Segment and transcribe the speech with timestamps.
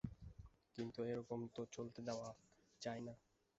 [0.77, 2.29] কিন্তু এ রকম তো চলতে দেওয়া
[2.81, 3.13] যায় না।